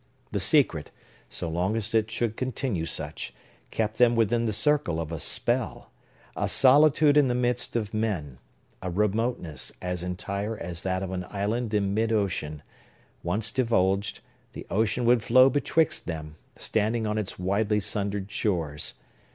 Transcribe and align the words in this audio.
The 0.31 0.39
secret, 0.39 0.89
so 1.29 1.47
long 1.47 1.75
as 1.77 1.93
it 1.93 2.09
should 2.09 2.35
continue 2.35 2.87
such, 2.87 3.35
kept 3.69 3.99
them 3.99 4.15
within 4.15 4.45
the 4.45 4.51
circle 4.51 4.99
of 4.99 5.11
a 5.11 5.19
spell, 5.19 5.91
a 6.35 6.47
solitude 6.49 7.17
in 7.17 7.27
the 7.27 7.35
midst 7.35 7.75
of 7.75 7.93
men, 7.93 8.39
a 8.81 8.89
remoteness 8.89 9.71
as 9.79 10.01
entire 10.01 10.57
as 10.57 10.81
that 10.81 11.03
of 11.03 11.11
an 11.11 11.27
island 11.29 11.75
in 11.75 11.93
mid 11.93 12.11
ocean; 12.11 12.63
once 13.21 13.51
divulged, 13.51 14.21
the 14.53 14.65
ocean 14.71 15.05
would 15.05 15.21
flow 15.21 15.51
betwixt 15.51 16.07
them, 16.07 16.35
standing 16.55 17.05
on 17.05 17.19
its 17.19 17.37
widely 17.37 17.79
sundered 17.79 18.31
shores. 18.31 18.95